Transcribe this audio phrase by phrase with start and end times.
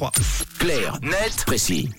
[0.00, 0.12] 3.
[0.58, 1.90] Clair, net, précis.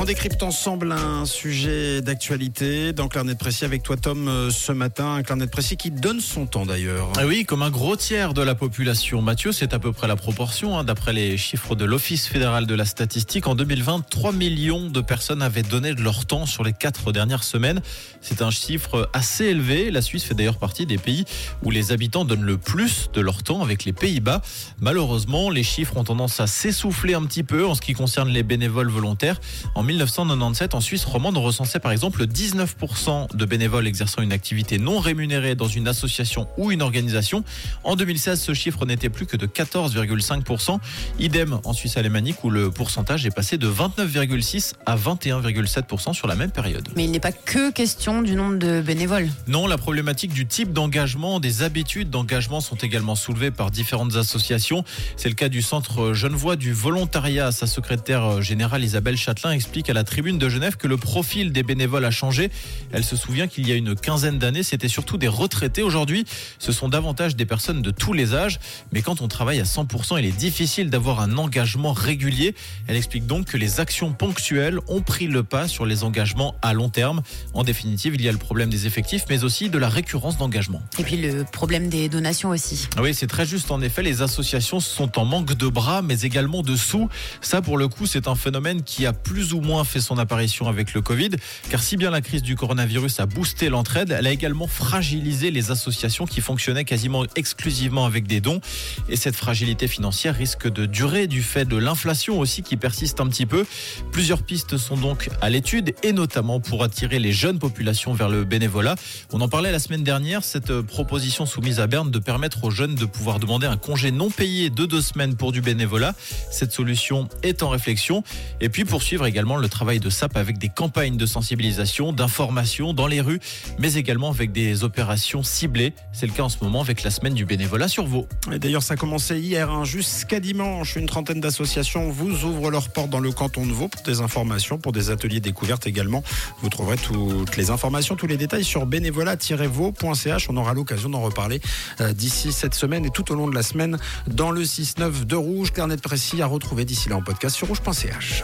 [0.00, 5.20] On décrypte ensemble un sujet d'actualité dans Clarnet Précis avec toi Tom euh, ce matin,
[5.24, 7.08] Clarnet Précis qui donne son temps d'ailleurs.
[7.18, 9.20] Ah oui, comme un gros tiers de la population.
[9.22, 10.78] Mathieu, c'est à peu près la proportion.
[10.78, 15.00] hein, D'après les chiffres de l'Office fédéral de la statistique, en 2020, 3 millions de
[15.00, 17.82] personnes avaient donné de leur temps sur les quatre dernières semaines.
[18.20, 19.90] C'est un chiffre assez élevé.
[19.90, 21.24] La Suisse fait d'ailleurs partie des pays
[21.64, 24.42] où les habitants donnent le plus de leur temps avec les Pays-Bas.
[24.80, 28.44] Malheureusement, les chiffres ont tendance à s'essouffler un petit peu en ce qui concerne les
[28.44, 29.40] bénévoles volontaires.
[29.74, 34.76] En 1997, en Suisse romande, on recensait par exemple 19% de bénévoles exerçant une activité
[34.76, 37.42] non rémunérée dans une association ou une organisation.
[37.84, 40.78] En 2016, ce chiffre n'était plus que de 14,5%.
[41.18, 46.34] Idem en Suisse alémanique où le pourcentage est passé de 29,6 à 21,7% sur la
[46.34, 46.86] même période.
[46.94, 49.30] Mais il n'est pas que question du nombre de bénévoles.
[49.46, 54.84] Non, la problématique du type d'engagement, des habitudes d'engagement sont également soulevées par différentes associations.
[55.16, 57.52] C'est le cas du Centre Genevois du volontariat.
[57.52, 61.62] Sa secrétaire générale Isabelle Châtelain explique à la tribune de Genève que le profil des
[61.62, 62.50] bénévoles a changé.
[62.92, 65.82] Elle se souvient qu'il y a une quinzaine d'années, c'était surtout des retraités.
[65.82, 66.24] Aujourd'hui,
[66.58, 68.58] ce sont davantage des personnes de tous les âges.
[68.92, 72.54] Mais quand on travaille à 100%, il est difficile d'avoir un engagement régulier.
[72.86, 76.72] Elle explique donc que les actions ponctuelles ont pris le pas sur les engagements à
[76.74, 77.22] long terme.
[77.54, 80.82] En définitive, il y a le problème des effectifs, mais aussi de la récurrence d'engagement.
[80.98, 82.88] Et puis le problème des donations aussi.
[82.96, 83.70] Ah Oui, c'est très juste.
[83.70, 87.08] En effet, les associations sont en manque de bras, mais également de sous.
[87.40, 90.66] Ça, pour le coup, c'est un phénomène qui a plus ou moins fait son apparition
[90.66, 91.30] avec le Covid.
[91.70, 95.70] Car si bien la crise du coronavirus a boosté l'entraide, elle a également fragilisé les
[95.70, 98.60] associations qui fonctionnaient quasiment exclusivement avec des dons.
[99.08, 103.26] Et cette fragilité financière risque de durer du fait de l'inflation aussi qui persiste un
[103.26, 103.66] petit peu.
[104.10, 108.44] Plusieurs pistes sont donc à l'étude et notamment pour attirer les jeunes populations vers le
[108.44, 108.94] bénévolat.
[109.32, 112.94] On en parlait la semaine dernière, cette proposition soumise à Berne de permettre aux jeunes
[112.94, 116.14] de pouvoir demander un congé non payé de deux semaines pour du bénévolat.
[116.50, 118.24] Cette solution est en réflexion.
[118.60, 123.06] Et puis poursuivre également le travail de SAP avec des campagnes de sensibilisation, d'information dans
[123.06, 123.40] les rues,
[123.78, 125.92] mais également avec des opérations ciblées.
[126.12, 128.26] C'est le cas en ce moment avec la semaine du bénévolat sur Vaud.
[128.52, 130.96] Et D'ailleurs, ça a commencé hier hein, jusqu'à dimanche.
[130.96, 134.78] Une trentaine d'associations vous ouvrent leurs portes dans le canton de Vaud pour des informations,
[134.78, 136.22] pour des ateliers découvertes également.
[136.62, 140.48] Vous trouverez toutes les informations, tous les détails sur bénévolat-vaud.ch.
[140.50, 141.60] On aura l'occasion d'en reparler
[142.00, 145.36] euh, d'ici cette semaine et tout au long de la semaine dans le 6-9 de
[145.36, 145.72] Rouge.
[145.72, 148.42] Carnet précis à retrouver d'ici là en podcast sur rouge.ch.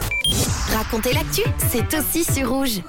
[1.05, 2.81] Racontez l'actu, c'est aussi sur rouge.